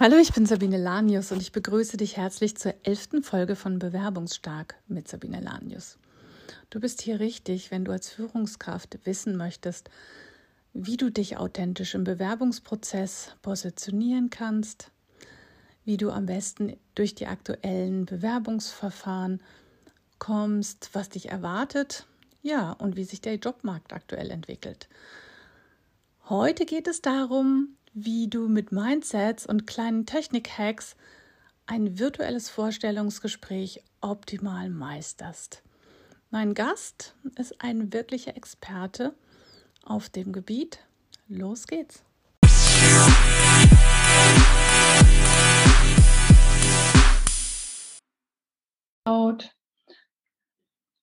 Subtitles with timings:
[0.00, 4.74] Hallo, ich bin Sabine Lanius und ich begrüße dich herzlich zur elften Folge von Bewerbungsstark
[4.88, 5.98] mit Sabine Lanius.
[6.70, 9.90] Du bist hier richtig, wenn du als Führungskraft wissen möchtest,
[10.72, 14.90] wie du dich authentisch im Bewerbungsprozess positionieren kannst,
[15.84, 19.42] wie du am besten durch die aktuellen Bewerbungsverfahren
[20.18, 22.06] kommst, was dich erwartet,
[22.40, 24.88] ja, und wie sich der Jobmarkt aktuell entwickelt.
[26.30, 30.96] Heute geht es darum, wie du mit Mindsets und kleinen Technik-Hacks
[31.66, 35.62] ein virtuelles Vorstellungsgespräch optimal meisterst.
[36.30, 39.14] Mein Gast ist ein wirklicher Experte
[39.84, 40.78] auf dem Gebiet.
[41.28, 42.02] Los geht's!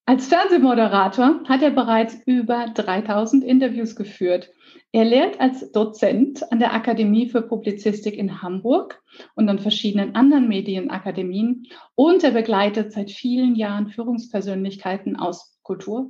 [0.09, 4.49] Als Fernsehmoderator hat er bereits über 3000 Interviews geführt.
[4.91, 9.03] Er lehrt als Dozent an der Akademie für Publizistik in Hamburg
[9.35, 16.09] und an verschiedenen anderen Medienakademien und er begleitet seit vielen Jahren Führungspersönlichkeiten aus Kultur,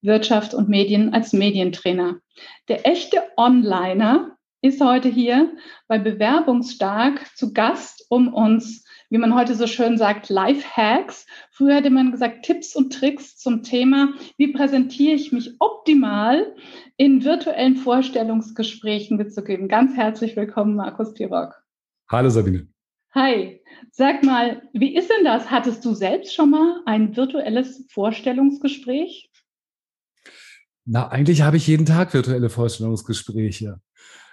[0.00, 2.20] Wirtschaft und Medien als Medientrainer.
[2.68, 5.56] Der echte Onliner ist heute hier
[5.88, 11.26] bei Bewerbungsstark zu Gast, um uns wie man heute so schön sagt, Life-Hacks.
[11.50, 16.54] Früher hätte man gesagt Tipps und Tricks zum Thema, wie präsentiere ich mich optimal
[16.96, 19.68] in virtuellen Vorstellungsgesprächen mitzugeben.
[19.68, 21.60] Ganz herzlich willkommen, Markus Pirock.
[22.08, 22.68] Hallo Sabine.
[23.12, 25.50] Hi, sag mal, wie ist denn das?
[25.50, 29.28] Hattest du selbst schon mal ein virtuelles Vorstellungsgespräch?
[30.84, 33.80] Na, eigentlich habe ich jeden Tag virtuelle Vorstellungsgespräche.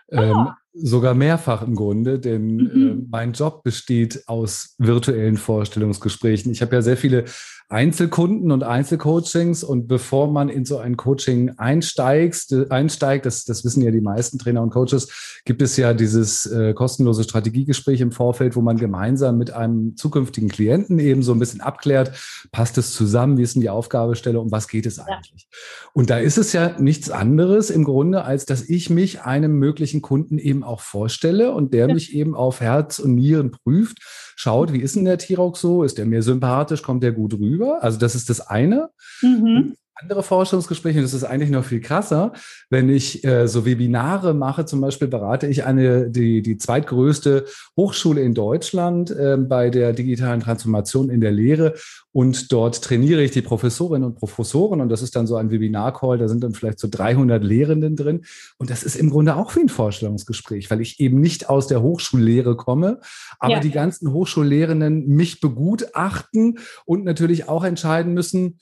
[0.09, 0.57] Ähm, ah.
[0.81, 2.87] Sogar mehrfach im Grunde, denn mhm.
[2.87, 6.51] äh, mein Job besteht aus virtuellen Vorstellungsgesprächen.
[6.51, 7.25] Ich habe ja sehr viele
[7.69, 13.83] Einzelkunden und Einzelcoachings und bevor man in so ein Coaching einsteigt, einsteigt, das, das wissen
[13.83, 18.55] ja die meisten Trainer und Coaches, gibt es ja dieses äh, kostenlose Strategiegespräch im Vorfeld,
[18.55, 22.13] wo man gemeinsam mit einem zukünftigen Klienten eben so ein bisschen abklärt,
[22.53, 25.47] passt es zusammen, wie ist denn die Aufgabestelle, um was geht es eigentlich?
[25.51, 25.57] Ja.
[25.91, 30.01] Und da ist es ja nichts anderes im Grunde, als dass ich mich einem möglichen
[30.01, 31.93] Kunden eben auch vorstelle und der ja.
[31.93, 33.97] mich eben auf Herz und Nieren prüft
[34.35, 35.83] schaut, wie ist denn der T-Rock so?
[35.83, 36.83] Ist der mir sympathisch?
[36.83, 37.79] Kommt der gut rüber?
[37.81, 38.89] Also das ist das eine.
[39.21, 42.33] Mhm andere Forschungsgespräche, und das ist eigentlich noch viel krasser,
[42.69, 48.21] wenn ich äh, so Webinare mache, zum Beispiel berate ich eine, die, die zweitgrößte Hochschule
[48.21, 51.73] in Deutschland äh, bei der digitalen Transformation in der Lehre
[52.11, 56.17] und dort trainiere ich die Professorinnen und Professoren und das ist dann so ein Webinar-Call,
[56.17, 58.25] da sind dann vielleicht so 300 Lehrenden drin
[58.57, 61.81] und das ist im Grunde auch wie ein Vorstellungsgespräch, weil ich eben nicht aus der
[61.81, 62.99] Hochschullehre komme,
[63.39, 63.59] aber ja.
[63.59, 68.59] die ganzen Hochschullehrenden mich begutachten und natürlich auch entscheiden müssen,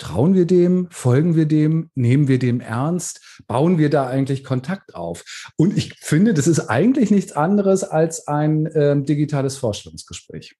[0.00, 0.88] Trauen wir dem?
[0.90, 1.90] Folgen wir dem?
[1.94, 3.42] Nehmen wir dem ernst?
[3.46, 5.52] Bauen wir da eigentlich Kontakt auf?
[5.56, 10.56] Und ich finde, das ist eigentlich nichts anderes als ein äh, digitales Vorstellungsgespräch.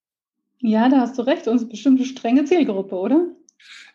[0.58, 1.48] Ja, da hast du recht.
[1.48, 3.28] Uns bestimmt eine strenge Zielgruppe, oder?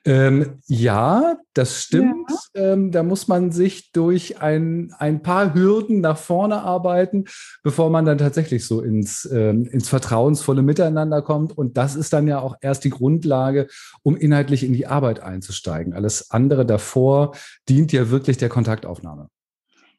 [0.08, 2.30] Ähm, ja, das stimmt.
[2.54, 2.74] Ja.
[2.74, 7.26] Ähm, da muss man sich durch ein, ein paar Hürden nach vorne arbeiten,
[7.64, 11.58] bevor man dann tatsächlich so ins, ähm, ins vertrauensvolle Miteinander kommt.
[11.58, 13.68] Und das ist dann ja auch erst die Grundlage,
[14.04, 15.94] um inhaltlich in die Arbeit einzusteigen.
[15.94, 17.36] Alles andere davor
[17.68, 19.30] dient ja wirklich der Kontaktaufnahme.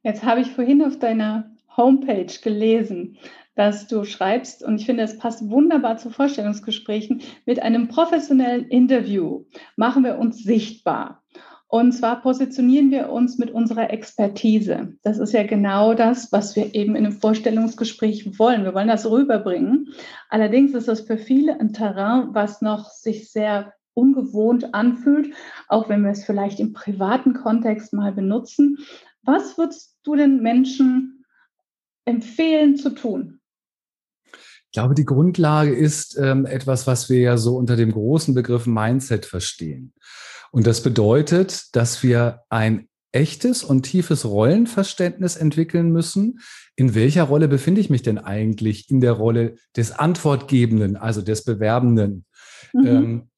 [0.05, 3.19] Jetzt habe ich vorhin auf deiner Homepage gelesen,
[3.57, 9.45] dass du schreibst, und ich finde, es passt wunderbar zu Vorstellungsgesprächen, mit einem professionellen Interview
[9.77, 11.25] machen wir uns sichtbar.
[11.69, 14.95] Und zwar positionieren wir uns mit unserer Expertise.
[15.03, 18.63] Das ist ja genau das, was wir eben in einem Vorstellungsgespräch wollen.
[18.63, 19.89] Wir wollen das rüberbringen.
[20.29, 25.35] Allerdings ist das für viele ein Terrain, was noch sich sehr ungewohnt anfühlt,
[25.69, 28.79] auch wenn wir es vielleicht im privaten Kontext mal benutzen.
[29.23, 31.25] Was würdest du den Menschen
[32.05, 33.36] empfehlen zu tun?
[34.77, 38.67] Ich glaube, die Grundlage ist ähm, etwas, was wir ja so unter dem großen Begriff
[38.67, 39.95] Mindset verstehen.
[40.51, 46.41] Und das bedeutet, dass wir ein echtes und tiefes Rollenverständnis entwickeln müssen.
[46.77, 51.43] In welcher Rolle befinde ich mich denn eigentlich in der Rolle des Antwortgebenden, also des
[51.43, 52.27] Bewerbenden?
[52.75, 52.87] Mhm.
[52.87, 53.31] Ähm,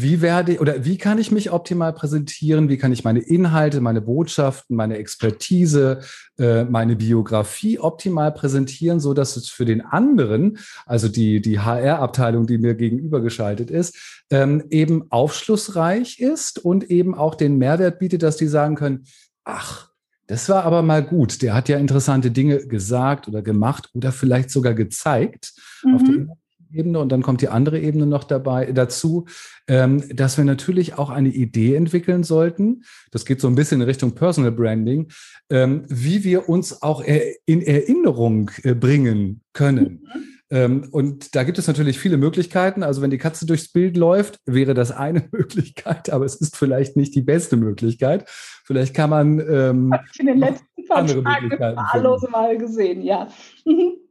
[0.00, 2.68] wie werde oder wie kann ich mich optimal präsentieren?
[2.68, 6.00] Wie kann ich meine Inhalte, meine Botschaften, meine Expertise,
[6.38, 12.46] äh, meine Biografie optimal präsentieren, so dass es für den anderen, also die die HR-Abteilung,
[12.46, 18.36] die mir gegenübergeschaltet ist, ähm, eben aufschlussreich ist und eben auch den Mehrwert bietet, dass
[18.36, 19.04] die sagen können:
[19.44, 19.90] Ach,
[20.26, 21.42] das war aber mal gut.
[21.42, 25.52] Der hat ja interessante Dinge gesagt oder gemacht oder vielleicht sogar gezeigt
[25.84, 25.94] mhm.
[25.94, 26.36] auf der
[26.74, 29.26] Ebene und dann kommt die andere Ebene noch dabei dazu,
[29.68, 32.84] ähm, dass wir natürlich auch eine Idee entwickeln sollten.
[33.10, 35.08] Das geht so ein bisschen in Richtung Personal Branding,
[35.50, 37.02] ähm, wie wir uns auch
[37.46, 40.02] in Erinnerung äh, bringen können.
[40.02, 40.34] Mhm.
[40.50, 42.82] Ähm, und da gibt es natürlich viele Möglichkeiten.
[42.82, 46.96] Also wenn die Katze durchs Bild läuft, wäre das eine Möglichkeit, aber es ist vielleicht
[46.96, 48.28] nicht die beste Möglichkeit.
[48.64, 53.28] Vielleicht kann man ähm, in den letzten paar andere Tagen wahllose Mal gesehen, ja.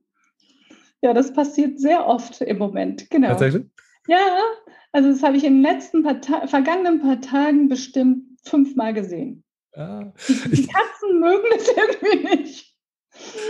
[1.03, 3.27] ja, das passiert sehr oft im Moment, genau.
[3.27, 3.65] Tatsächlich?
[4.07, 4.39] Ja,
[4.94, 9.44] also das habe ich in den letzten paar vergangenen paar Tagen bestimmt fünfmal gesehen.
[9.75, 12.72] Ah, die, die Katzen mögen es irgendwie nicht.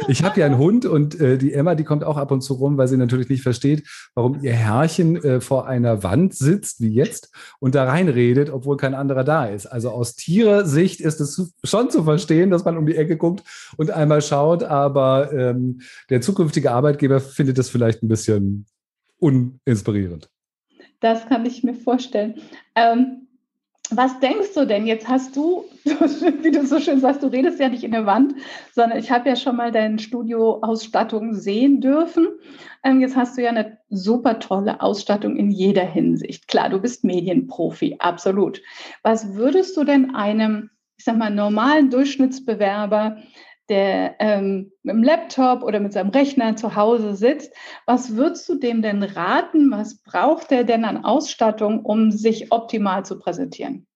[0.08, 2.54] Ich habe ja einen Hund und äh, die Emma, die kommt auch ab und zu
[2.56, 6.94] rum, weil sie natürlich nicht versteht, warum ihr Herrchen äh, vor einer Wand sitzt, wie
[6.94, 9.66] jetzt, und da reinredet, obwohl kein anderer da ist.
[9.66, 13.44] Also aus Tiersicht ist es schon zu verstehen, dass man um die Ecke guckt
[13.78, 18.66] und einmal schaut, aber ähm, der zukünftige Arbeitgeber findet das vielleicht ein bisschen
[19.20, 20.30] uninspirierend.
[21.00, 22.36] Das kann ich mir vorstellen.
[22.76, 23.23] Ähm,
[23.90, 24.88] was denkst du denn?
[24.88, 28.34] Jetzt hast du, wie du so schön sagst, du redest ja nicht in der Wand,
[28.74, 32.28] sondern ich habe ja schon mal deine Studioausstattung sehen dürfen.
[32.84, 36.48] Ähm, jetzt hast du ja eine super tolle Ausstattung in jeder Hinsicht.
[36.48, 38.62] Klar, du bist Medienprofi, absolut.
[39.04, 43.18] Was würdest du denn einem, ich sag mal, normalen Durchschnittsbewerber
[43.70, 47.54] der ähm, mit dem Laptop oder mit seinem Rechner zu Hause sitzt,
[47.86, 49.72] was würdest du dem denn raten?
[49.72, 53.88] Was braucht er denn an Ausstattung, um sich optimal zu präsentieren?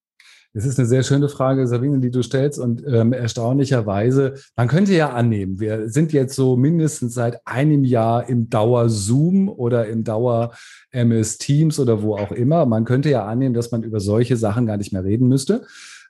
[0.54, 2.58] Das ist eine sehr schöne Frage, Sabine, die du stellst.
[2.58, 8.28] Und ähm, erstaunlicherweise, man könnte ja annehmen, wir sind jetzt so mindestens seit einem Jahr
[8.28, 12.66] im Dauer-Zoom oder im Dauer-MS Teams oder wo auch immer.
[12.66, 15.68] Man könnte ja annehmen, dass man über solche Sachen gar nicht mehr reden müsste.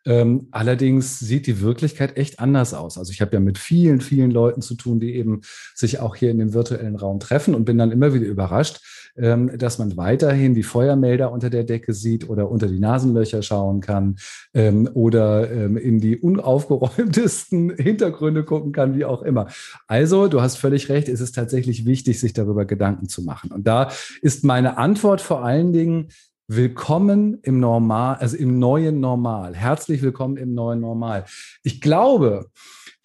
[0.07, 2.97] Ähm, allerdings sieht die Wirklichkeit echt anders aus.
[2.97, 5.41] Also ich habe ja mit vielen, vielen Leuten zu tun, die eben
[5.75, 8.79] sich auch hier in dem virtuellen Raum treffen und bin dann immer wieder überrascht,
[9.17, 13.81] ähm, dass man weiterhin die Feuermelder unter der Decke sieht oder unter die Nasenlöcher schauen
[13.81, 14.15] kann
[14.53, 19.47] ähm, oder ähm, in die unaufgeräumtesten Hintergründe gucken kann, wie auch immer.
[19.87, 23.51] Also, du hast völlig recht, es ist tatsächlich wichtig, sich darüber Gedanken zu machen.
[23.51, 23.89] Und da
[24.21, 26.09] ist meine Antwort vor allen Dingen,
[26.49, 29.53] Willkommen im Normal, also im neuen Normal.
[29.53, 31.25] Herzlich willkommen im neuen Normal.
[31.61, 32.49] Ich glaube,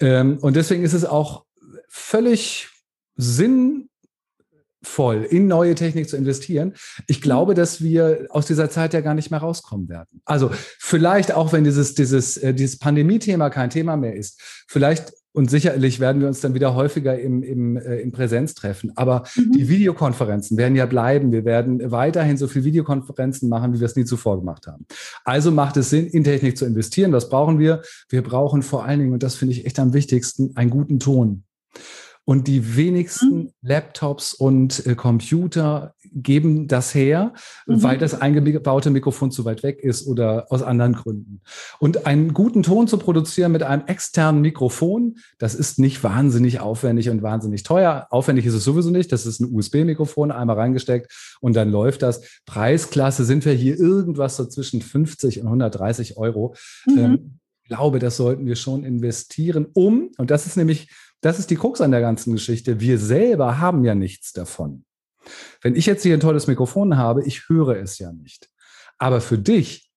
[0.00, 1.44] ähm, und deswegen ist es auch
[1.89, 2.69] völlig
[3.17, 3.89] sinnvoll,
[5.29, 6.75] in neue Technik zu investieren.
[7.09, 10.23] Ich glaube, dass wir aus dieser Zeit ja gar nicht mehr rauskommen werden.
[10.25, 15.50] Also vielleicht auch, wenn dieses, dieses, äh, dieses Pandemie-Thema kein Thema mehr ist, vielleicht und
[15.50, 18.93] sicherlich werden wir uns dann wieder häufiger im, im, äh, in Präsenz treffen.
[18.96, 19.52] Aber mhm.
[19.52, 21.32] die Videokonferenzen werden ja bleiben.
[21.32, 24.87] Wir werden weiterhin so viele Videokonferenzen machen, wie wir es nie zuvor gemacht haben.
[25.25, 27.12] Also macht es Sinn, in Technik zu investieren.
[27.12, 27.82] Was brauchen wir?
[28.08, 31.44] Wir brauchen vor allen Dingen, und das finde ich echt am wichtigsten, einen guten Ton.
[32.25, 33.51] Und die wenigsten mhm.
[33.63, 37.33] Laptops und äh, Computer geben das her,
[37.67, 37.83] mhm.
[37.83, 41.41] weil das eingebaute Mikrofon zu weit weg ist oder aus anderen Gründen.
[41.81, 47.11] Und einen guten Ton zu produzieren mit einem externen Mikrofon, das ist nicht wahnsinnig aufwendig
[47.11, 48.07] und wahnsinnig teuer.
[48.11, 49.11] Aufwendig ist es sowieso nicht.
[49.11, 52.23] Das ist ein USB-Mikrofon, einmal reingesteckt und dann läuft das.
[52.47, 56.55] Preisklasse sind wir hier irgendwas so zwischen 50 und 130 Euro.
[56.87, 56.99] Mhm.
[56.99, 60.89] Ähm, ich glaube, das sollten wir schon investieren, um, und das ist nämlich
[61.23, 62.81] das ist die Krux an der ganzen Geschichte.
[62.81, 64.85] Wir selber haben ja nichts davon.
[65.61, 68.51] Wenn ich jetzt hier ein tolles Mikrofon habe, ich höre es ja nicht.
[68.99, 69.91] Aber für dich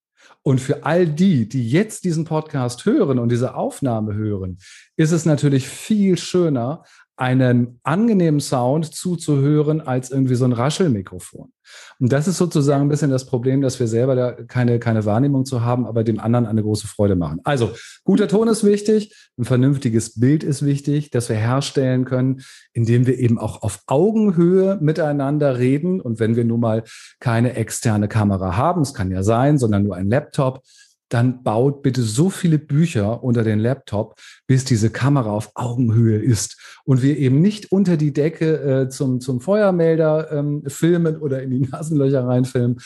[0.43, 4.59] und für all die, die jetzt diesen Podcast hören und diese Aufnahme hören,
[4.95, 6.83] ist es natürlich viel schöner,
[7.17, 11.51] einen angenehmen Sound zuzuhören als irgendwie so ein Raschelmikrofon.
[11.99, 15.45] Und das ist sozusagen ein bisschen das Problem, dass wir selber da keine, keine Wahrnehmung
[15.45, 17.39] zu haben, aber dem anderen eine große Freude machen.
[17.43, 17.71] Also,
[18.03, 22.41] guter Ton ist wichtig, ein vernünftiges Bild ist wichtig, dass wir herstellen können,
[22.73, 26.01] indem wir eben auch auf Augenhöhe miteinander reden.
[26.01, 26.83] Und wenn wir nun mal
[27.19, 30.61] keine externe Kamera haben, es kann ja sein, sondern nur ein Laptop,
[31.09, 36.79] dann baut bitte so viele Bücher unter den Laptop, bis diese Kamera auf Augenhöhe ist
[36.83, 41.51] und wir eben nicht unter die Decke äh, zum, zum Feuermelder ähm, filmen oder in
[41.51, 42.77] die Nasenlöcher reinfilmen.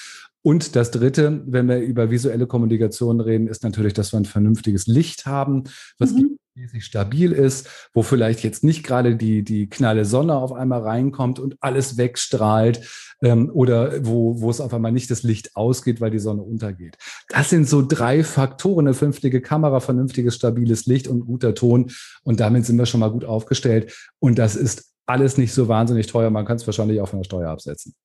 [0.41, 4.87] Und das Dritte, wenn wir über visuelle Kommunikation reden, ist natürlich, dass wir ein vernünftiges
[4.87, 5.65] Licht haben,
[5.97, 10.51] was mhm mäßig stabil ist, wo vielleicht jetzt nicht gerade die, die knalle Sonne auf
[10.51, 12.81] einmal reinkommt und alles wegstrahlt
[13.21, 16.97] ähm, oder wo, wo es auf einmal nicht das Licht ausgeht, weil die Sonne untergeht.
[17.29, 21.91] Das sind so drei Faktoren, eine vernünftige Kamera, vernünftiges, stabiles Licht und guter Ton.
[22.23, 24.11] Und damit sind wir schon mal gut aufgestellt.
[24.19, 26.29] Und das ist alles nicht so wahnsinnig teuer.
[26.29, 27.95] Man kann es wahrscheinlich auch von der Steuer absetzen.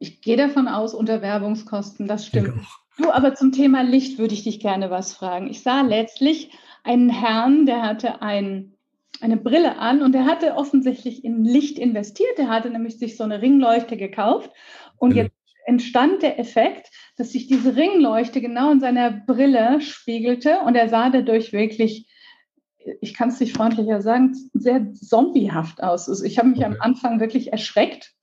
[0.00, 2.54] Ich gehe davon aus, unter Werbungskosten, das stimmt.
[2.98, 5.48] Du, aber zum Thema Licht würde ich dich gerne was fragen.
[5.48, 6.50] Ich sah letztlich
[6.84, 8.74] einen Herrn, der hatte ein
[9.20, 12.38] eine Brille an und er hatte offensichtlich in Licht investiert.
[12.38, 14.50] Er hatte nämlich sich so eine Ringleuchte gekauft
[14.96, 15.34] und jetzt
[15.66, 21.10] entstand der Effekt, dass sich diese Ringleuchte genau in seiner Brille spiegelte und er sah
[21.10, 22.08] dadurch wirklich,
[23.00, 26.08] ich kann es nicht freundlicher sagen, sehr zombiehaft aus.
[26.08, 26.66] Also ich habe mich okay.
[26.66, 28.14] am Anfang wirklich erschreckt.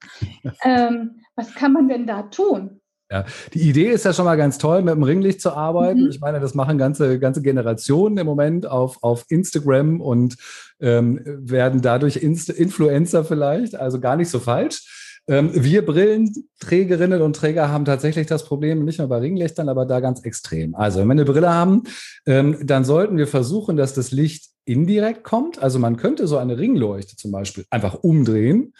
[0.63, 2.81] ähm, was kann man denn da tun?
[3.09, 6.03] Ja, die Idee ist ja schon mal ganz toll, mit dem Ringlicht zu arbeiten.
[6.03, 6.09] Mhm.
[6.09, 10.35] Ich meine, das machen ganze, ganze Generationen im Moment auf, auf Instagram und
[10.81, 15.23] ähm, werden dadurch Inst Influencer vielleicht, also gar nicht so falsch.
[15.29, 19.99] Ähm, wir Brillenträgerinnen und Träger haben tatsächlich das Problem, nicht nur bei Ringlichtern, aber da
[19.99, 20.75] ganz extrem.
[20.75, 21.83] Also, wenn wir eine Brille haben,
[22.25, 25.61] ähm, dann sollten wir versuchen, dass das Licht indirekt kommt.
[25.61, 28.73] Also, man könnte so eine Ringleuchte zum Beispiel einfach umdrehen,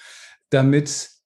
[0.50, 1.17] damit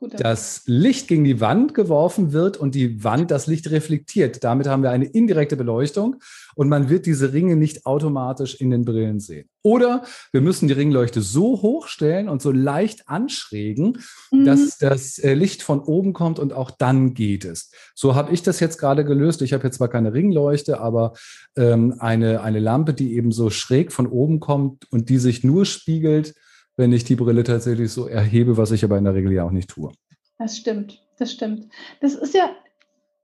[0.00, 4.42] das Licht gegen die Wand geworfen wird und die Wand das Licht reflektiert.
[4.42, 6.16] Damit haben wir eine indirekte Beleuchtung
[6.54, 9.48] und man wird diese Ringe nicht automatisch in den Brillen sehen.
[9.62, 13.98] Oder wir müssen die Ringleuchte so hoch stellen und so leicht anschrägen,
[14.30, 14.46] mhm.
[14.46, 17.70] dass das äh, Licht von oben kommt und auch dann geht es.
[17.94, 19.42] So habe ich das jetzt gerade gelöst.
[19.42, 21.12] Ich habe jetzt zwar keine Ringleuchte, aber
[21.56, 25.66] ähm, eine, eine Lampe, die eben so schräg von oben kommt und die sich nur
[25.66, 26.34] spiegelt
[26.80, 29.50] wenn ich die Brille tatsächlich so erhebe, was ich aber in der Regel ja auch
[29.50, 29.92] nicht tue.
[30.38, 31.68] Das stimmt, das stimmt.
[32.00, 32.50] Das ist ja,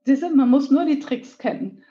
[0.05, 1.83] ist, man muss nur die Tricks kennen.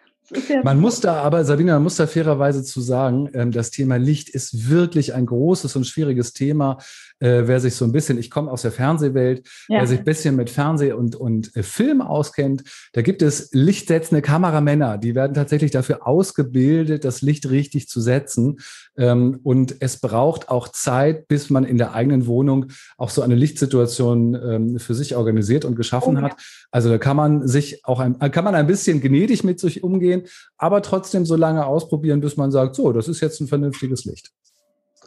[0.49, 3.97] Ja man muss da aber, Sabine, man muss da fairerweise zu sagen, ähm, das Thema
[3.97, 6.79] Licht ist wirklich ein großes und schwieriges Thema.
[7.21, 9.79] Äh, wer sich so ein bisschen, ich komme aus der Fernsehwelt, ja.
[9.79, 14.21] wer sich ein bisschen mit Fernseh und, und äh, Film auskennt, da gibt es lichtsetzende
[14.21, 18.57] Kameramänner, die werden tatsächlich dafür ausgebildet, das Licht richtig zu setzen.
[18.97, 23.35] Ähm, und es braucht auch Zeit, bis man in der eigenen Wohnung auch so eine
[23.35, 26.37] Lichtsituation ähm, für sich organisiert und geschaffen oh, hat.
[26.71, 30.23] Also da kann man sich auch ein, kann man ein bisschen gnädig mit sich umgehen,
[30.57, 34.33] aber trotzdem so lange ausprobieren, bis man sagt, so, das ist jetzt ein vernünftiges Licht.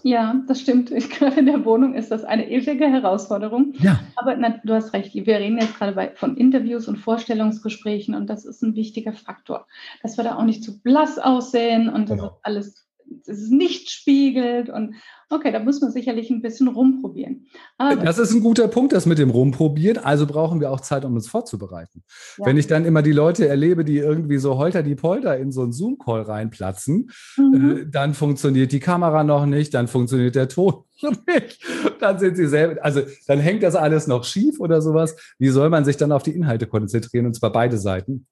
[0.04, 0.92] Ja, das stimmt.
[0.92, 3.74] Ich, gerade in der Wohnung ist das eine ewige Herausforderung.
[3.80, 4.00] Ja.
[4.16, 5.14] Aber na, du hast recht.
[5.14, 9.68] Wir reden jetzt gerade bei, von Interviews und Vorstellungsgesprächen und das ist ein wichtiger Faktor,
[10.02, 12.24] dass wir da auch nicht zu blass aussehen und genau.
[12.24, 12.89] das alles
[13.26, 14.96] es nicht spiegelt und
[15.30, 17.48] okay, da muss man sicherlich ein bisschen rumprobieren.
[17.78, 19.98] Aber das ist ein guter Punkt, das mit dem Rumprobieren.
[19.98, 22.04] Also brauchen wir auch Zeit, um uns vorzubereiten.
[22.38, 22.46] Ja.
[22.46, 25.62] Wenn ich dann immer die Leute erlebe, die irgendwie so holter die Polter in so
[25.62, 27.78] einen Zoom-Call reinplatzen, mhm.
[27.78, 31.64] äh, dann funktioniert die Kamera noch nicht, dann funktioniert der Ton nicht.
[32.00, 35.16] Dann sind sie selber, also dann hängt das alles noch schief oder sowas.
[35.38, 38.26] Wie soll man sich dann auf die Inhalte konzentrieren und zwar beide Seiten?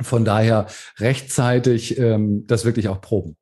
[0.00, 0.66] Von daher
[0.98, 3.36] rechtzeitig ähm, das wirklich auch proben.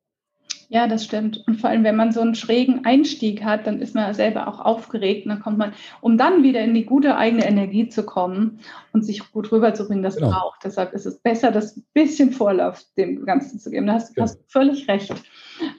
[0.73, 1.43] Ja, das stimmt.
[1.47, 4.61] Und vor allem, wenn man so einen schrägen Einstieg hat, dann ist man selber auch
[4.61, 5.25] aufgeregt.
[5.25, 8.61] Und dann kommt man, um dann wieder in die gute eigene Energie zu kommen
[8.93, 10.29] und sich gut rüberzubringen, das genau.
[10.29, 10.63] braucht.
[10.63, 13.87] Deshalb ist es besser, das bisschen Vorlauf dem Ganzen zu geben.
[13.87, 14.23] Da hast, genau.
[14.23, 15.13] hast völlig recht.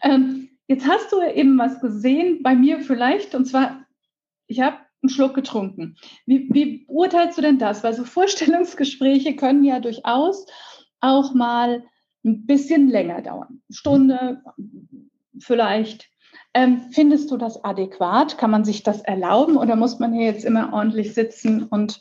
[0.03, 3.87] Ähm, jetzt hast du eben was gesehen, bei mir vielleicht, und zwar,
[4.47, 5.97] ich habe einen Schluck getrunken.
[6.27, 7.83] Wie, wie beurteilst du denn das?
[7.83, 10.45] Weil so Vorstellungsgespräche können ja durchaus
[11.01, 11.83] auch mal
[12.25, 13.63] ein bisschen länger dauern.
[13.71, 14.43] Stunde
[15.39, 16.09] vielleicht.
[16.55, 18.37] Ähm, findest du das adäquat?
[18.39, 22.01] Kann man sich das erlauben oder muss man hier jetzt immer ordentlich sitzen und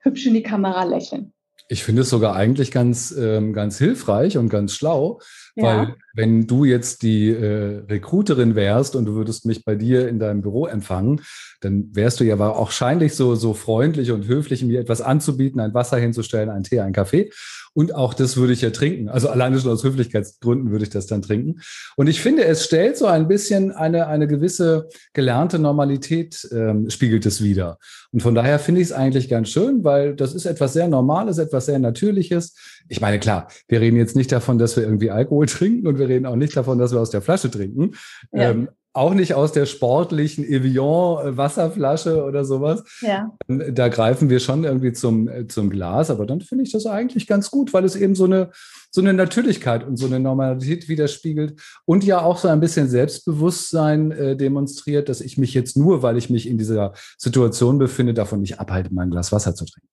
[0.00, 1.32] hübsch in die Kamera lächeln?
[1.68, 5.20] Ich finde es sogar eigentlich ganz, ähm, ganz hilfreich und ganz schlau,
[5.54, 5.64] ja.
[5.64, 10.18] weil wenn du jetzt die äh, Recruiterin wärst und du würdest mich bei dir in
[10.18, 11.22] deinem Büro empfangen,
[11.60, 15.96] dann wärst du ja wahrscheinlich so, so freundlich und höflich, mir etwas anzubieten, ein Wasser
[15.96, 17.30] hinzustellen, einen Tee, einen Kaffee.
[17.74, 19.08] Und auch das würde ich ja trinken.
[19.08, 21.60] Also alleine schon aus Höflichkeitsgründen würde ich das dann trinken.
[21.96, 27.24] Und ich finde, es stellt so ein bisschen eine, eine gewisse gelernte Normalität, ähm, spiegelt
[27.24, 27.78] es wieder.
[28.10, 31.38] Und von daher finde ich es eigentlich ganz schön, weil das ist etwas sehr Normales,
[31.38, 32.54] etwas sehr Natürliches.
[32.88, 36.08] Ich meine, klar, wir reden jetzt nicht davon, dass wir irgendwie Alkohol trinken und wir
[36.08, 37.92] reden auch nicht davon, dass wir aus der Flasche trinken.
[38.32, 38.50] Ja.
[38.50, 42.84] Ähm, auch nicht aus der sportlichen Evian Wasserflasche oder sowas.
[43.00, 43.32] Ja.
[43.48, 47.26] Da greifen wir schon irgendwie zum, äh, zum Glas, aber dann finde ich das eigentlich
[47.26, 48.50] ganz gut, weil es eben so eine,
[48.90, 54.10] so eine Natürlichkeit und so eine Normalität widerspiegelt und ja auch so ein bisschen Selbstbewusstsein
[54.12, 58.40] äh, demonstriert, dass ich mich jetzt nur, weil ich mich in dieser Situation befinde, davon
[58.40, 59.88] nicht abhalte, mein Glas Wasser zu trinken.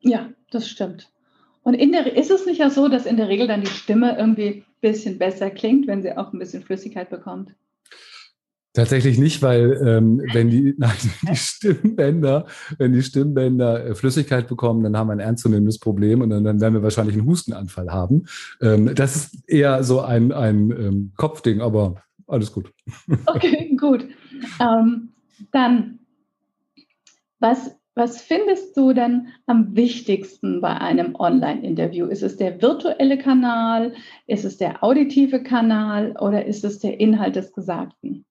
[0.00, 1.10] Ja, das stimmt.
[1.62, 4.18] Und in der, ist es nicht ja so, dass in der Regel dann die Stimme
[4.18, 7.54] irgendwie ein bisschen besser klingt, wenn sie auch ein bisschen Flüssigkeit bekommt?
[8.74, 10.90] Tatsächlich nicht, weil ähm, wenn die, nein,
[11.22, 16.30] die Stimmbänder, wenn die Stimmbänder äh, Flüssigkeit bekommen, dann haben wir ein ernstzunehmendes Problem und
[16.30, 18.26] dann, dann werden wir wahrscheinlich einen Hustenanfall haben.
[18.60, 22.72] Ähm, das ist eher so ein, ein ähm, Kopfding, aber alles gut.
[23.26, 24.06] Okay, gut.
[24.60, 25.10] Ähm,
[25.52, 26.00] dann,
[27.38, 32.06] was was findest du denn am wichtigsten bei einem Online-Interview?
[32.06, 33.94] Ist es der virtuelle Kanal?
[34.26, 38.24] Ist es der auditive Kanal oder ist es der Inhalt des Gesagten?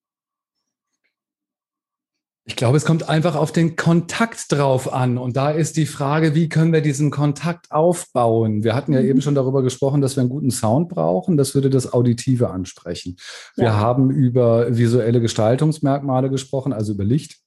[2.45, 5.17] Ich glaube, es kommt einfach auf den Kontakt drauf an.
[5.17, 8.65] Und da ist die Frage, wie können wir diesen Kontakt aufbauen?
[8.65, 9.07] Wir hatten ja mhm.
[9.07, 11.37] eben schon darüber gesprochen, dass wir einen guten Sound brauchen.
[11.37, 13.15] Das würde das Auditive ansprechen.
[13.55, 13.63] Ja.
[13.63, 17.37] Wir haben über visuelle Gestaltungsmerkmale gesprochen, also über Licht,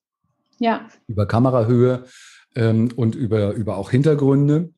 [0.58, 0.88] ja.
[1.06, 2.04] über Kamerahöhe
[2.54, 4.70] ähm, und über, über auch Hintergründe.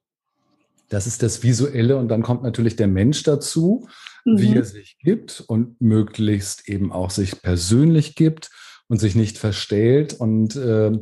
[0.89, 1.97] Das ist das Visuelle.
[1.97, 3.87] Und dann kommt natürlich der Mensch dazu,
[4.25, 4.41] mhm.
[4.41, 8.51] wie er sich gibt und möglichst eben auch sich persönlich gibt
[8.89, 10.15] und sich nicht verstellt.
[10.15, 10.93] Und äh,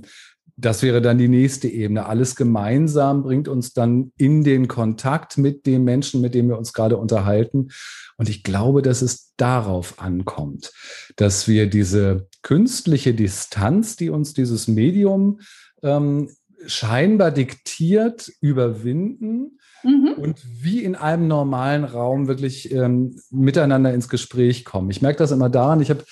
[0.56, 2.06] das wäre dann die nächste Ebene.
[2.06, 6.72] Alles gemeinsam bringt uns dann in den Kontakt mit dem Menschen, mit dem wir uns
[6.72, 7.68] gerade unterhalten.
[8.16, 10.72] Und ich glaube, dass es darauf ankommt,
[11.16, 15.40] dass wir diese künstliche Distanz, die uns dieses Medium
[15.82, 16.30] ähm,
[16.66, 20.14] scheinbar diktiert, überwinden mhm.
[20.16, 24.90] und wie in einem normalen Raum wirklich ähm, miteinander ins Gespräch kommen.
[24.90, 26.04] Ich merke das immer daran, ich habe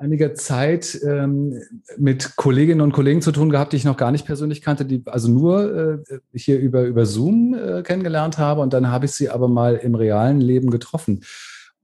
[0.00, 1.60] einiger Zeit ähm,
[1.96, 5.02] mit Kolleginnen und Kollegen zu tun gehabt, die ich noch gar nicht persönlich kannte, die
[5.06, 9.30] also nur äh, hier über, über Zoom äh, kennengelernt habe und dann habe ich sie
[9.30, 11.22] aber mal im realen Leben getroffen.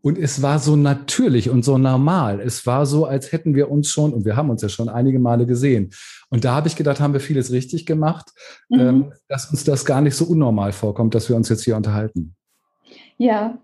[0.05, 2.41] Und es war so natürlich und so normal.
[2.41, 5.19] Es war so, als hätten wir uns schon, und wir haben uns ja schon einige
[5.19, 5.95] Male gesehen.
[6.29, 8.27] Und da habe ich gedacht, haben wir vieles richtig gemacht,
[8.69, 8.81] mhm.
[8.81, 12.37] ähm, dass uns das gar nicht so unnormal vorkommt, dass wir uns jetzt hier unterhalten.
[13.17, 13.59] Ja,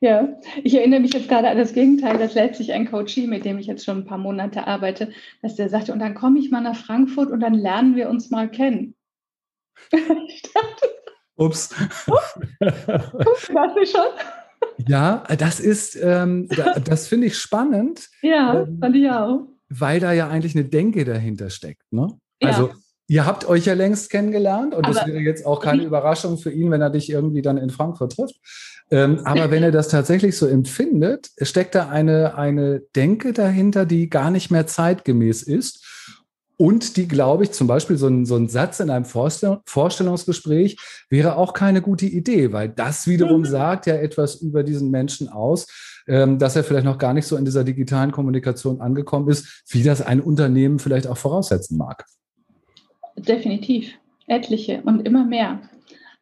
[0.00, 0.28] ja,
[0.62, 3.66] ich erinnere mich jetzt gerade an das Gegenteil, dass letztlich ein Coachie, mit dem ich
[3.66, 6.76] jetzt schon ein paar Monate arbeite, dass der sagte, und dann komme ich mal nach
[6.76, 8.94] Frankfurt und dann lernen wir uns mal kennen.
[9.92, 10.88] ich dachte,
[11.36, 11.74] Ups.
[12.06, 14.86] Ups, das ist schon.
[14.86, 16.48] Ja, das ist, ähm,
[16.84, 18.10] das finde ich spannend.
[18.20, 19.48] Ja, ähm, fand ich auch.
[19.70, 21.90] Weil da ja eigentlich eine Denke dahinter steckt.
[21.92, 22.18] Ne?
[22.42, 22.74] Also, ja.
[23.10, 26.70] Ihr habt euch ja längst kennengelernt und das wäre jetzt auch keine Überraschung für ihn,
[26.70, 28.36] wenn er dich irgendwie dann in Frankfurt trifft.
[28.92, 34.08] Ähm, aber wenn er das tatsächlich so empfindet, steckt da eine, eine Denke dahinter, die
[34.08, 35.84] gar nicht mehr zeitgemäß ist.
[36.56, 40.76] Und die, glaube ich, zum Beispiel so ein, so ein Satz in einem Vorstellungsgespräch
[41.08, 43.46] wäre auch keine gute Idee, weil das wiederum mhm.
[43.46, 45.66] sagt ja etwas über diesen Menschen aus,
[46.06, 49.82] ähm, dass er vielleicht noch gar nicht so in dieser digitalen Kommunikation angekommen ist, wie
[49.82, 52.04] das ein Unternehmen vielleicht auch voraussetzen mag.
[53.26, 53.94] Definitiv.
[54.26, 55.60] Etliche und immer mehr.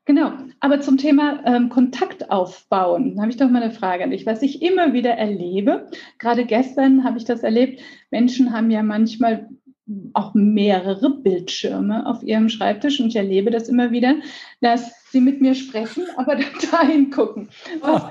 [0.07, 4.25] Genau, aber zum Thema ähm, Kontakt aufbauen, habe ich doch mal eine Frage an dich.
[4.25, 9.49] Was ich immer wieder erlebe, gerade gestern habe ich das erlebt, Menschen haben ja manchmal
[10.15, 14.17] auch mehrere Bildschirme auf ihrem Schreibtisch und ich erlebe das immer wieder,
[14.63, 16.37] dass sie mit mir sprechen, aber
[16.71, 17.51] dahin gucken.
[17.81, 18.09] Was, oh.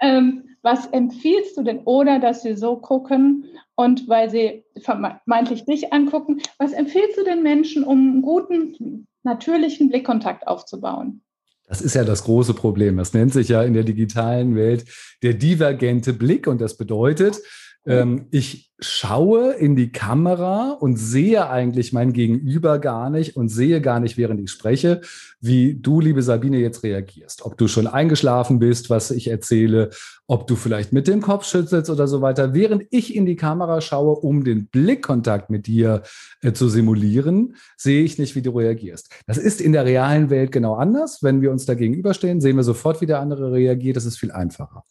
[0.00, 1.80] Ähm, was empfiehlst du denn?
[1.84, 3.44] Oder dass sie so gucken
[3.76, 9.88] und weil sie vermeintlich dich angucken, was empfiehlst du den Menschen, um einen guten natürlichen
[9.88, 11.22] Blickkontakt aufzubauen.
[11.68, 12.96] Das ist ja das große Problem.
[12.96, 14.86] Das nennt sich ja in der digitalen Welt
[15.22, 16.46] der divergente Blick.
[16.46, 17.40] Und das bedeutet,
[17.86, 23.80] ähm, ich schaue in die Kamera und sehe eigentlich mein Gegenüber gar nicht und sehe
[23.80, 25.00] gar nicht, während ich spreche,
[25.40, 27.44] wie du, liebe Sabine, jetzt reagierst.
[27.44, 29.90] Ob du schon eingeschlafen bist, was ich erzähle,
[30.26, 33.80] ob du vielleicht mit dem Kopf schüttelst oder so weiter, während ich in die Kamera
[33.80, 36.02] schaue, um den Blickkontakt mit dir
[36.42, 39.10] äh, zu simulieren, sehe ich nicht, wie du reagierst.
[39.26, 41.22] Das ist in der realen Welt genau anders.
[41.22, 43.96] Wenn wir uns da gegenüberstehen, sehen wir sofort, wie der andere reagiert.
[43.96, 44.84] Das ist viel einfacher.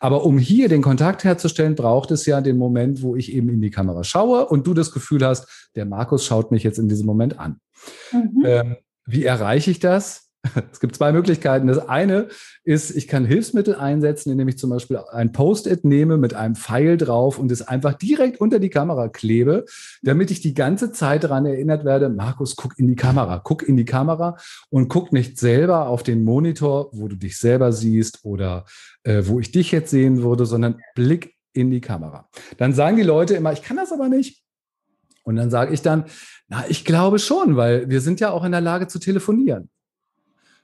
[0.00, 3.60] Aber um hier den Kontakt herzustellen, braucht es ja den Moment, wo ich eben in
[3.60, 7.06] die Kamera schaue und du das Gefühl hast, der Markus schaut mich jetzt in diesem
[7.06, 7.60] Moment an.
[8.12, 8.42] Mhm.
[8.44, 10.30] Ähm, wie erreiche ich das?
[10.72, 11.66] Es gibt zwei Möglichkeiten.
[11.66, 12.28] Das eine
[12.64, 16.96] ist, ich kann Hilfsmittel einsetzen, indem ich zum Beispiel ein Post-it nehme mit einem Pfeil
[16.96, 19.64] drauf und es einfach direkt unter die Kamera klebe,
[20.02, 23.76] damit ich die ganze Zeit daran erinnert werde, Markus, guck in die Kamera, guck in
[23.76, 24.36] die Kamera
[24.70, 28.64] und guck nicht selber auf den Monitor, wo du dich selber siehst oder
[29.04, 32.28] äh, wo ich dich jetzt sehen würde, sondern blick in die Kamera.
[32.58, 34.42] Dann sagen die Leute immer, ich kann das aber nicht.
[35.22, 36.04] Und dann sage ich dann,
[36.48, 39.70] na, ich glaube schon, weil wir sind ja auch in der Lage zu telefonieren.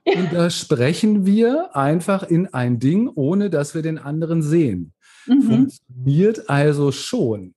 [0.05, 4.92] Und da sprechen wir einfach in ein Ding, ohne dass wir den anderen sehen.
[5.27, 5.42] Mhm.
[5.42, 7.55] Funktioniert also schon.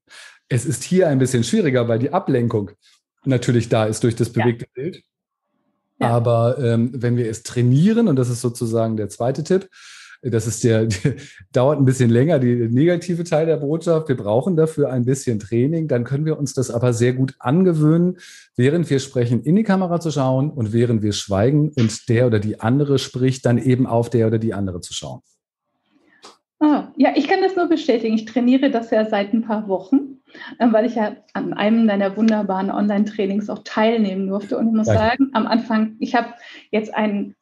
[0.48, 2.72] Es ist hier ein bisschen schwieriger, weil die Ablenkung
[3.24, 4.72] natürlich da ist durch das bewegte ja.
[4.74, 5.04] Bild.
[6.00, 6.10] Ja.
[6.10, 9.70] Aber ähm, wenn wir es trainieren, und das ist sozusagen der zweite Tipp,
[10.22, 11.16] das ist der, der,
[11.52, 14.10] dauert ein bisschen länger, die negative Teil der Botschaft.
[14.10, 15.88] Wir brauchen dafür ein bisschen Training.
[15.88, 18.18] Dann können wir uns das aber sehr gut angewöhnen,
[18.56, 22.40] während wir sprechen, in die Kamera zu schauen und während wir schweigen und der oder
[22.40, 25.22] die andere spricht, dann eben auf der oder die andere zu schauen.
[26.60, 28.16] Ah, ja, ich kann das nur bestätigen.
[28.16, 30.22] Ich trainiere das ja seit ein paar Wochen,
[30.58, 34.58] äh, weil ich ja an einem deiner wunderbaren Online-Trainings auch teilnehmen durfte.
[34.58, 35.02] Und ich muss Danke.
[35.02, 36.34] sagen, am Anfang, ich habe
[36.72, 37.36] jetzt einen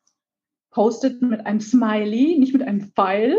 [0.78, 3.36] Post-it mit einem Smiley, nicht mit einem Pfeil.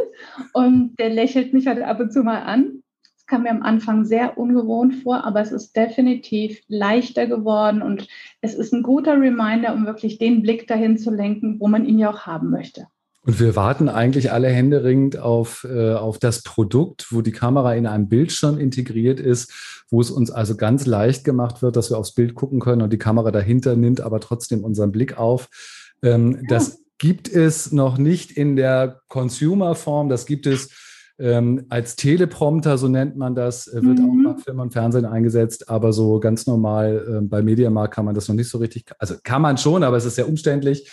[0.55, 2.83] Und der lächelt mich halt ab und zu mal an.
[3.15, 8.09] Das kam mir am Anfang sehr ungewohnt vor, aber es ist definitiv leichter geworden und
[8.41, 12.01] es ist ein guter Reminder, um wirklich den Blick dahin zu lenken, wo man ihn
[12.01, 12.89] ja auch haben möchte.
[13.23, 17.87] Und wir warten eigentlich alle händeringend auf, äh, auf das Produkt, wo die Kamera in
[17.87, 22.15] einem Bildschirm integriert ist, wo es uns also ganz leicht gemacht wird, dass wir aufs
[22.15, 25.49] Bild gucken können und die Kamera dahinter nimmt aber trotzdem unseren Blick auf.
[26.03, 26.43] Ähm, ja.
[26.49, 30.09] Das gibt es noch nicht in der Consumer-Form.
[30.09, 30.71] Das gibt es
[31.19, 34.27] ähm, als Teleprompter, so nennt man das, äh, wird mhm.
[34.27, 38.15] auch bei Film und Fernsehen eingesetzt, aber so ganz normal äh, bei Mediamarkt kann man
[38.15, 40.89] das noch nicht so richtig, also kann man schon, aber es ist sehr umständlich.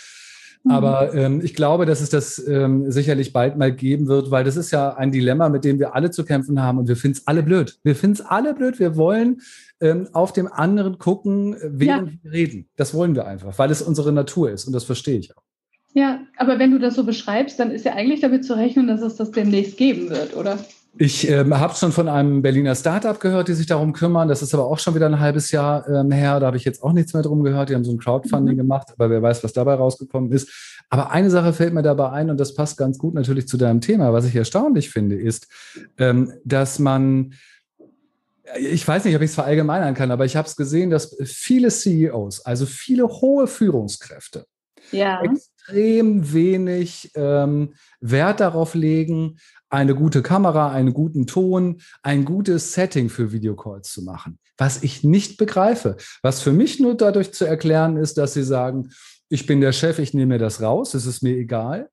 [0.64, 0.70] Mhm.
[0.72, 4.56] Aber ähm, ich glaube, dass es das ähm, sicherlich bald mal geben wird, weil das
[4.56, 7.26] ist ja ein Dilemma, mit dem wir alle zu kämpfen haben und wir finden es
[7.28, 7.78] alle blöd.
[7.84, 8.80] Wir finden es alle blöd.
[8.80, 9.42] Wir wollen
[9.80, 12.18] ähm, auf dem anderen gucken, während ja.
[12.22, 12.68] wir reden.
[12.74, 15.45] Das wollen wir einfach, weil es unsere Natur ist und das verstehe ich auch.
[15.96, 19.00] Ja, aber wenn du das so beschreibst, dann ist ja eigentlich damit zu rechnen, dass
[19.00, 20.58] es das demnächst geben wird, oder?
[20.98, 24.28] Ich ähm, habe schon von einem Berliner Startup gehört, die sich darum kümmern.
[24.28, 26.38] Das ist aber auch schon wieder ein halbes Jahr ähm, her.
[26.38, 27.70] Da habe ich jetzt auch nichts mehr drum gehört.
[27.70, 28.58] Die haben so ein Crowdfunding mhm.
[28.58, 30.82] gemacht, aber wer weiß, was dabei rausgekommen ist.
[30.90, 33.80] Aber eine Sache fällt mir dabei ein und das passt ganz gut natürlich zu deinem
[33.80, 34.12] Thema.
[34.12, 35.48] Was ich erstaunlich finde, ist,
[35.96, 37.32] ähm, dass man
[38.58, 41.68] ich weiß nicht, ob ich es verallgemeinern kann, aber ich habe es gesehen, dass viele
[41.68, 44.44] CEOs, also viele hohe Führungskräfte,
[44.92, 45.20] ja.
[45.66, 53.08] Extrem wenig ähm, Wert darauf legen, eine gute Kamera, einen guten Ton, ein gutes Setting
[53.08, 54.38] für Videocalls zu machen.
[54.56, 55.96] Was ich nicht begreife.
[56.22, 58.90] Was für mich nur dadurch zu erklären ist, dass sie sagen,
[59.28, 61.90] ich bin der Chef, ich nehme mir das raus, es ist mir egal.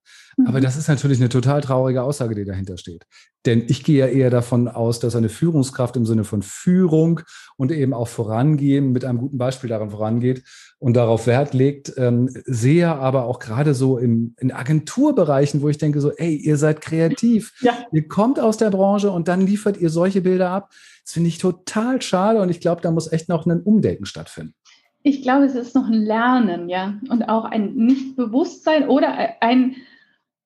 [0.47, 0.63] Aber mhm.
[0.63, 3.05] das ist natürlich eine total traurige Aussage, die dahinter steht.
[3.45, 7.19] Denn ich gehe ja eher davon aus, dass eine Führungskraft im Sinne von Führung
[7.57, 10.43] und eben auch vorangehen, mit einem guten Beispiel daran vorangeht
[10.79, 15.77] und darauf Wert legt, ähm, sehe aber auch gerade so in, in Agenturbereichen, wo ich
[15.77, 17.85] denke so, ey, ihr seid kreativ, ja.
[17.91, 20.71] ihr kommt aus der Branche und dann liefert ihr solche Bilder ab.
[21.03, 24.55] Das finde ich total schade und ich glaube, da muss echt noch ein Umdenken stattfinden.
[25.03, 29.75] Ich glaube, es ist noch ein Lernen, ja, und auch ein Nichtbewusstsein oder ein,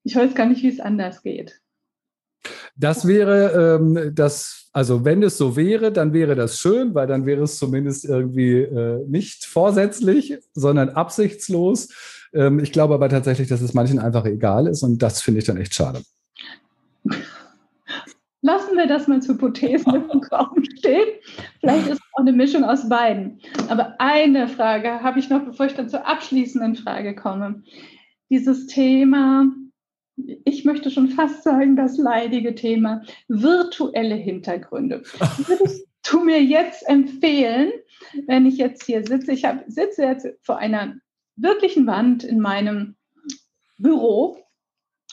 [0.04, 1.62] ich weiß gar nicht, wie es anders geht.
[2.76, 7.26] Das wäre ähm, das, also wenn es so wäre, dann wäre das schön, weil dann
[7.26, 11.90] wäre es zumindest irgendwie äh, nicht vorsätzlich, sondern absichtslos.
[12.34, 15.46] Ähm, ich glaube aber tatsächlich, dass es manchen einfach egal ist und das finde ich
[15.46, 16.02] dann echt schade.
[18.48, 21.10] Lassen wir das mal zu Hypothesen im Raum stehen.
[21.60, 23.42] Vielleicht ist es auch eine Mischung aus beiden.
[23.68, 27.64] Aber eine Frage habe ich noch, bevor ich dann zur abschließenden Frage komme.
[28.30, 29.48] Dieses Thema,
[30.16, 35.04] ich möchte schon fast sagen, das leidige Thema virtuelle Hintergründe.
[35.46, 37.74] Würdest du mir jetzt empfehlen,
[38.28, 40.96] wenn ich jetzt hier sitze, ich hab, sitze jetzt vor einer
[41.36, 42.96] wirklichen Wand in meinem
[43.78, 44.38] Büro,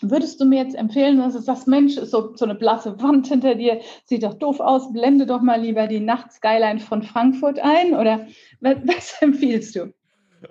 [0.03, 3.29] würdest du mir jetzt empfehlen, dass du sagst, Mensch, ist so, so eine blasse Wand
[3.29, 7.95] hinter dir, sieht doch doof aus, blende doch mal lieber die Nachtskyline von Frankfurt ein
[7.95, 8.27] oder
[8.61, 9.93] was, was empfiehlst du?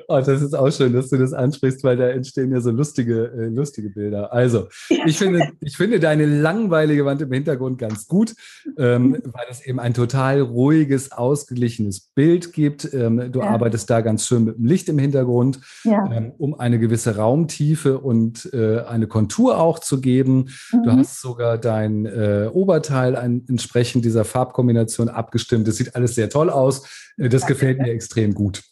[0.08, 3.32] Oh, das ist auch schön, dass du das ansprichst, weil da entstehen ja so lustige,
[3.32, 4.34] äh, lustige Bilder.
[4.34, 8.36] Also, ich finde, ich finde deine langweilige Wand im Hintergrund ganz gut,
[8.78, 12.94] ähm, weil es eben ein total ruhiges, ausgeglichenes Bild gibt.
[12.94, 13.48] Ähm, du ja.
[13.48, 16.12] arbeitest da ganz schön mit dem Licht im Hintergrund, ja.
[16.12, 20.50] ähm, um eine gewisse Raumtiefe und äh, eine Kontur auch zu geben.
[20.72, 20.84] Mhm.
[20.84, 25.68] Du hast sogar dein äh, Oberteil ein, entsprechend dieser Farbkombination abgestimmt.
[25.68, 26.84] Das sieht alles sehr toll aus.
[27.18, 28.64] Äh, das gefällt mir extrem gut.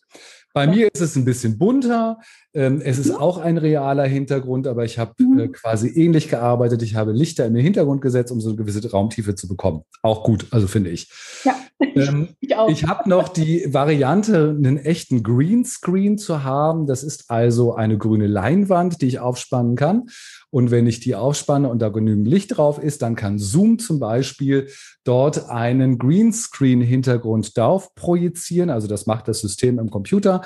[0.54, 2.20] Bei mir ist es ein bisschen bunter.
[2.54, 5.40] Ähm, es ist auch ein realer Hintergrund, aber ich habe mhm.
[5.40, 6.82] äh, quasi ähnlich gearbeitet.
[6.82, 9.84] Ich habe Lichter in den Hintergrund gesetzt, um so eine gewisse Raumtiefe zu bekommen.
[10.02, 11.10] Auch gut, also finde ich.
[11.46, 11.56] Ja,
[11.96, 12.70] ähm, ich auch.
[12.70, 16.88] Ich habe noch die Variante, einen echten Greenscreen zu haben.
[16.88, 20.08] Das ist also eine grüne Leinwand, die ich aufspannen kann.
[20.50, 24.00] Und wenn ich die aufspanne und da genügend Licht drauf ist, dann kann Zoom zum
[24.00, 24.68] Beispiel
[25.06, 28.70] dort einen Greenscreen-Hintergrund drauf projizieren.
[28.70, 30.41] Also das macht das System im Computer.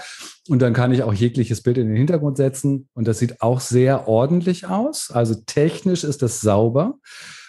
[0.48, 2.90] Und dann kann ich auch jegliches Bild in den Hintergrund setzen.
[2.94, 5.12] Und das sieht auch sehr ordentlich aus.
[5.12, 7.00] Also technisch ist das sauber.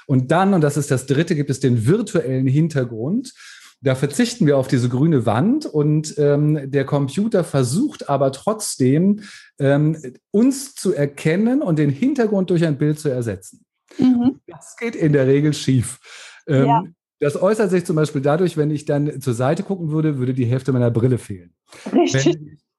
[0.06, 3.34] Und dann, und das ist das dritte, gibt es den virtuellen Hintergrund.
[3.82, 9.20] Da verzichten wir auf diese grüne Wand und ähm, der Computer versucht aber trotzdem,
[9.58, 13.64] ähm, uns zu erkennen und den Hintergrund durch ein Bild zu ersetzen.
[13.98, 14.40] Mhm.
[14.46, 15.98] Das geht in der Regel schief.
[16.46, 16.82] Ähm, ja.
[17.18, 20.44] Das äußert sich zum Beispiel dadurch, wenn ich dann zur Seite gucken würde, würde die
[20.44, 21.54] Hälfte meiner Brille fehlen.
[21.92, 22.36] Richtig.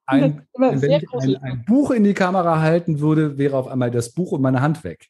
[0.09, 3.91] Wenn ein, wenn ich ein, ein, Buch in die Kamera halten würde, wäre auf einmal
[3.91, 5.09] das Buch und meine Hand weg.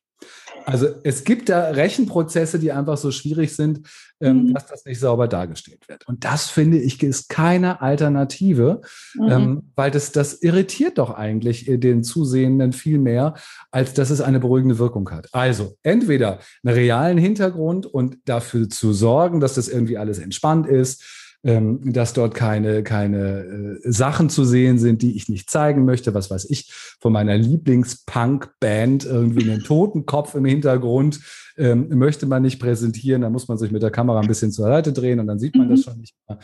[0.68, 3.88] Also es gibt da Rechenprozesse, die einfach so schwierig sind,
[4.20, 4.54] ähm, mhm.
[4.54, 6.06] dass das nicht sauber dargestellt wird.
[6.10, 8.82] Und das finde ich ist keine Alternative,
[9.16, 9.30] mhm.
[9.30, 13.36] ähm, weil das, das irritiert doch eigentlich den Zusehenden viel mehr,
[13.72, 15.30] als dass es eine beruhigende Wirkung hat.
[15.32, 21.27] Also entweder einen realen Hintergrund und dafür zu sorgen, dass das irgendwie alles entspannt ist
[21.44, 26.14] ähm, dass dort keine, keine äh, Sachen zu sehen sind, die ich nicht zeigen möchte.
[26.14, 31.20] Was weiß ich, von meiner Lieblings-Punk-Band irgendwie einen Totenkopf im Hintergrund
[31.58, 33.22] ähm, möchte man nicht präsentieren.
[33.22, 35.56] Da muss man sich mit der Kamera ein bisschen zur Seite drehen und dann sieht
[35.56, 35.72] man mhm.
[35.72, 36.40] das schon nicht mehr.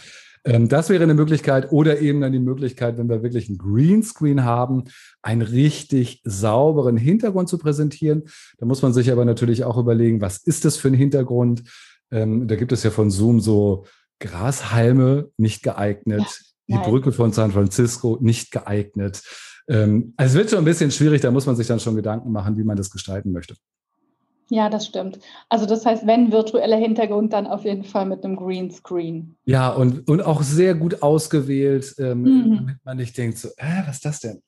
[0.45, 4.43] Ähm, das wäre eine Möglichkeit oder eben dann die Möglichkeit, wenn wir wirklich einen Greenscreen
[4.43, 4.83] haben,
[5.21, 8.23] einen richtig sauberen Hintergrund zu präsentieren.
[8.57, 11.63] Da muss man sich aber natürlich auch überlegen, was ist das für ein Hintergrund?
[12.11, 13.85] Ähm, da gibt es ja von Zoom so
[14.23, 19.21] Grashalme nicht geeignet, ja, die Brücke von San Francisco nicht geeignet.
[19.67, 22.31] Ähm, also es wird schon ein bisschen schwierig, da muss man sich dann schon Gedanken
[22.31, 23.55] machen, wie man das gestalten möchte.
[24.49, 25.19] Ja, das stimmt.
[25.49, 29.35] Also das heißt, wenn virtueller Hintergrund, dann auf jeden Fall mit einem Greenscreen.
[29.45, 32.55] Ja, und, und auch sehr gut ausgewählt, ähm, mhm.
[32.55, 34.41] damit man nicht denkt, so, äh, was ist das denn?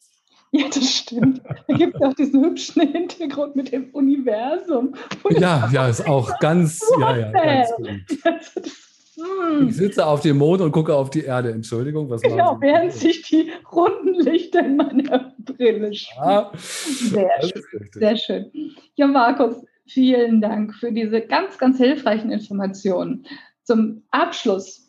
[0.51, 1.41] Ja, das stimmt.
[1.67, 4.95] Da gibt es auch diesen hübschen Hintergrund mit dem Universum.
[5.31, 8.71] Ja, ja, ist auch ganz, ja, ja, ganz gut.
[9.17, 9.69] Hm.
[9.69, 11.51] Ich sitze auf dem Mond und gucke auf die Erde.
[11.51, 16.25] Entschuldigung, was Genau, während sich die runden Lichter in meiner Brille spielen.
[16.25, 17.89] Ja, sehr schön.
[17.93, 18.51] Sehr schön.
[18.95, 23.25] Ja, Markus, vielen Dank für diese ganz, ganz hilfreichen Informationen.
[23.63, 24.84] Zum Abschluss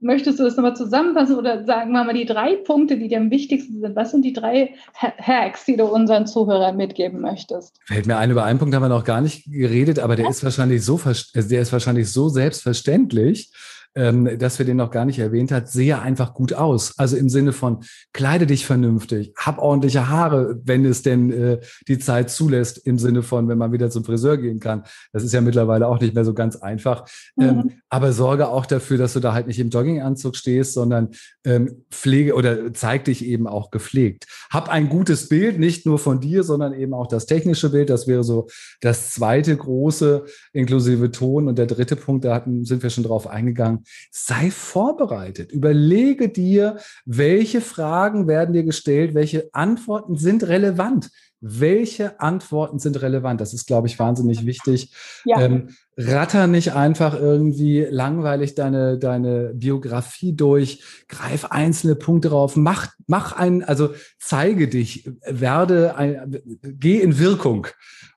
[0.00, 3.32] Möchtest du das nochmal zusammenfassen oder sagen wir mal die drei Punkte, die dir am
[3.32, 3.96] wichtigsten sind?
[3.96, 7.80] Was sind die drei Hacks, die du unseren Zuhörern mitgeben möchtest?
[7.84, 10.44] Fällt mir ein, über einen Punkt haben wir noch gar nicht geredet, aber der ist
[10.44, 11.00] wahrscheinlich so,
[11.34, 13.50] der ist wahrscheinlich so selbstverständlich,
[13.98, 16.96] ähm, dass wir den noch gar nicht erwähnt hat, sehe einfach gut aus.
[16.98, 17.80] Also im Sinne von,
[18.12, 23.24] kleide dich vernünftig, hab ordentliche Haare, wenn es denn äh, die Zeit zulässt, im Sinne
[23.24, 24.84] von, wenn man wieder zum Friseur gehen kann.
[25.12, 27.08] Das ist ja mittlerweile auch nicht mehr so ganz einfach.
[27.34, 27.44] Mhm.
[27.44, 31.08] Ähm, aber sorge auch dafür, dass du da halt nicht im Jogginganzug stehst, sondern
[31.44, 34.26] ähm, pflege oder zeig dich eben auch gepflegt.
[34.50, 37.90] Hab ein gutes Bild, nicht nur von dir, sondern eben auch das technische Bild.
[37.90, 38.46] Das wäre so
[38.80, 41.48] das zweite große, inklusive Ton.
[41.48, 45.52] Und der dritte Punkt, da hatten, sind wir schon drauf eingegangen, sei vorbereitet.
[45.52, 51.10] Überlege dir, welche Fragen werden dir gestellt, welche Antworten sind relevant.
[51.40, 53.40] Welche Antworten sind relevant?
[53.40, 54.92] Das ist, glaube ich, wahnsinnig wichtig.
[55.24, 55.40] Ja.
[55.40, 62.88] Ähm, ratter nicht einfach irgendwie langweilig deine, deine Biografie durch, greif einzelne Punkte drauf, mach,
[63.06, 67.66] mach ein, also zeige dich, werde ein, geh in Wirkung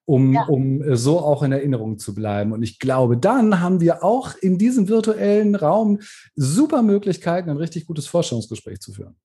[0.05, 0.43] um, ja.
[0.43, 2.51] um so auch in Erinnerung zu bleiben.
[2.51, 5.99] Und ich glaube, dann haben wir auch in diesem virtuellen Raum
[6.35, 9.15] super Möglichkeiten, ein richtig gutes Forschungsgespräch zu führen.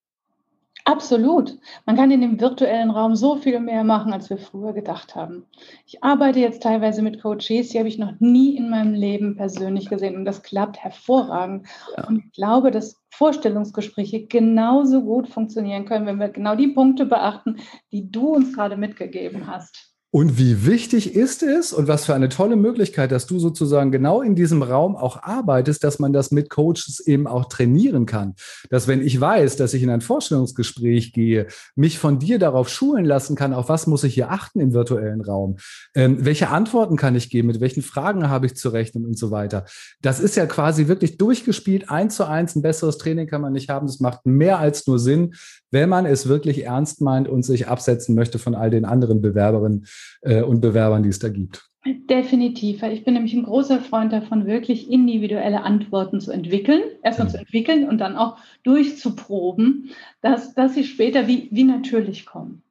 [0.88, 1.59] Absolut.
[1.85, 5.44] Man kann in dem virtuellen Raum so viel mehr machen, als wir früher gedacht haben.
[5.85, 9.88] Ich arbeite jetzt teilweise mit Coaches, die habe ich noch nie in meinem Leben persönlich
[9.88, 11.66] gesehen und das klappt hervorragend.
[11.96, 12.07] Ja.
[12.07, 17.57] Und ich glaube, dass Vorstellungsgespräche genauso gut funktionieren können, wenn wir genau die Punkte beachten,
[17.90, 19.86] die du uns gerade mitgegeben hast.
[20.12, 24.23] Und wie wichtig ist es und was für eine tolle Möglichkeit, dass du sozusagen genau
[24.23, 28.35] in diesem Raum auch arbeitest, dass man das mit Coaches eben auch trainieren kann.
[28.71, 33.05] Dass wenn ich weiß, dass ich in ein Vorstellungsgespräch gehe, mich von dir darauf schulen
[33.05, 35.57] lassen kann, auf was muss ich hier achten im virtuellen Raum,
[35.95, 39.31] ähm, welche Antworten kann ich geben, mit welchen Fragen habe ich zu rechnen und so
[39.33, 39.66] weiter.
[40.01, 42.55] Das ist ja quasi wirklich durchgespielt, eins zu eins.
[42.55, 43.87] Ein besseres Training kann man nicht haben.
[43.87, 45.35] Das macht mehr als nur Sinn,
[45.70, 49.87] wenn man es wirklich ernst meint und sich absetzen möchte von all den anderen Bewerberinnen
[50.22, 51.68] äh, und Bewerbern, die es da gibt.
[52.11, 52.83] Definitiv.
[52.83, 56.83] Ich bin nämlich ein großer Freund davon, wirklich individuelle Antworten zu entwickeln.
[57.02, 57.35] Erstmal ja.
[57.35, 62.62] zu entwickeln und dann auch durchzuproben, dass, dass sie später wie, wie natürlich kommen.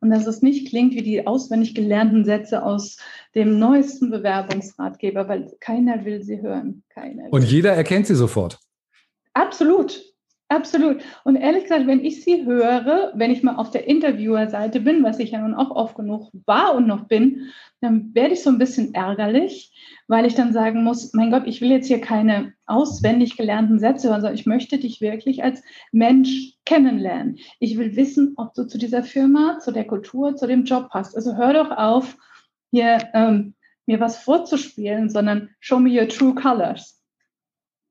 [0.00, 2.98] Und dass es nicht klingt wie die auswendig gelernten Sätze aus
[3.34, 6.82] dem neuesten Bewerbungsratgeber, weil keiner will sie hören.
[6.90, 8.58] Keiner und jeder erkennt sie sofort.
[9.32, 10.13] Absolut.
[10.48, 11.02] Absolut.
[11.24, 15.18] Und ehrlich gesagt, wenn ich sie höre, wenn ich mal auf der Interviewerseite bin, was
[15.18, 18.58] ich ja nun auch oft genug war und noch bin, dann werde ich so ein
[18.58, 19.72] bisschen ärgerlich,
[20.06, 24.08] weil ich dann sagen muss, mein Gott, ich will jetzt hier keine auswendig gelernten Sätze
[24.08, 27.38] hören, sondern ich möchte dich wirklich als Mensch kennenlernen.
[27.58, 31.16] Ich will wissen, ob du zu dieser Firma, zu der Kultur, zu dem Job passt.
[31.16, 32.16] Also hör doch auf,
[32.70, 33.54] hier ähm,
[33.86, 37.02] mir was vorzuspielen, sondern show me your true colors.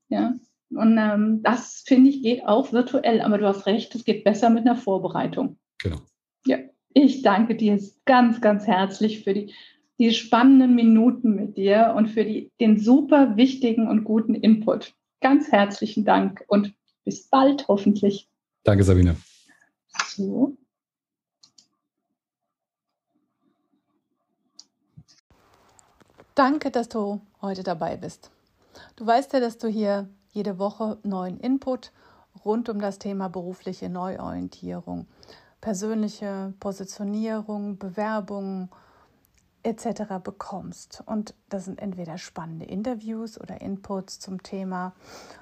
[0.09, 0.35] Ja.
[0.75, 3.21] Und ähm, das, finde ich, geht auch virtuell.
[3.21, 5.57] Aber du hast recht, es geht besser mit einer Vorbereitung.
[5.81, 5.97] Genau.
[6.45, 6.57] Ja,
[6.93, 9.53] ich danke dir ganz, ganz herzlich für die,
[9.99, 14.93] die spannenden Minuten mit dir und für die, den super wichtigen und guten Input.
[15.21, 16.73] Ganz herzlichen Dank und
[17.05, 18.29] bis bald hoffentlich.
[18.63, 19.15] Danke, Sabine.
[20.07, 20.57] So.
[26.36, 28.31] Danke, dass du heute dabei bist.
[28.95, 31.91] Du weißt ja, dass du hier jede Woche neuen Input
[32.43, 35.08] rund um das Thema berufliche Neuorientierung,
[35.62, 38.69] persönliche Positionierung, Bewerbung
[39.62, 40.19] etc.
[40.22, 41.04] bekommst.
[41.06, 44.93] Und das sind entweder spannende Interviews oder Inputs zum Thema,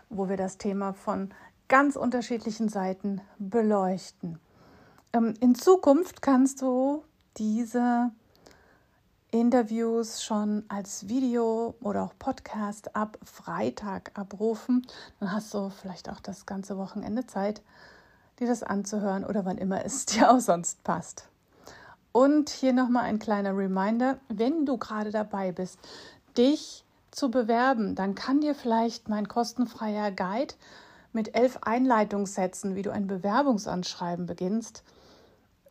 [0.10, 1.34] wo wir das Thema von
[1.68, 4.40] ganz unterschiedlichen Seiten beleuchten.
[5.14, 7.04] Ähm, in Zukunft kannst du
[7.38, 8.12] diese
[9.32, 14.86] Interviews schon als Video oder auch Podcast ab Freitag abrufen.
[15.22, 17.62] Dann hast du vielleicht auch das ganze Wochenende Zeit,
[18.40, 21.30] dir das anzuhören oder wann immer es dir auch sonst passt.
[22.12, 25.80] Und hier nochmal ein kleiner Reminder, wenn du gerade dabei bist,
[26.38, 30.56] dich zu bewerben, dann kann dir vielleicht mein kostenfreier Guide
[31.14, 34.84] mit elf Einleitungssätzen, wie du ein Bewerbungsanschreiben beginnst,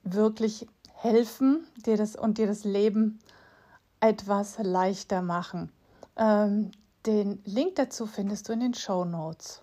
[0.02, 3.18] wirklich helfen dir das und dir das Leben
[4.00, 5.72] etwas leichter machen.
[6.16, 6.70] Ähm,
[7.06, 9.62] den Link dazu findest du in den Show Notes.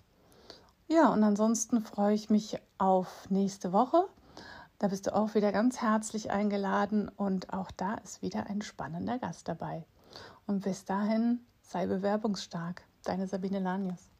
[0.86, 4.08] Ja, und ansonsten freue ich mich auf nächste Woche.
[4.78, 9.18] Da bist du auch wieder ganz herzlich eingeladen und auch da ist wieder ein spannender
[9.18, 9.84] Gast dabei.
[10.46, 12.82] Und bis dahin sei bewerbungsstark.
[13.04, 14.10] Deine Sabine Lanius.